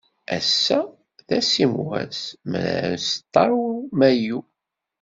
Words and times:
Ass-a 0.37 0.79
d 1.27 1.29
asimwas, 1.39 2.19
mraw 2.51 3.07
tam 3.33 3.57
Mayu. 3.97 4.39